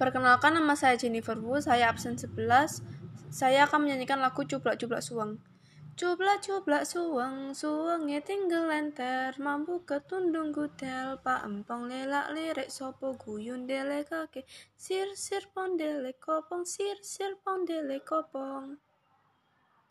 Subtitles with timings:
[0.00, 2.80] Perkenalkan nama saya Jennifer Wu, saya absen 11.
[3.28, 5.36] Saya akan menyanyikan lagu Cublak-Cublak Suang.
[5.92, 14.00] Cublak-cublak Suang, Suangnya tinggal lenter, mampu ketundung gudel, pak empong lelak lirik sopo guyun dele
[14.08, 18.80] kake, sir sir pondele kopong, sir sir pondele kopong.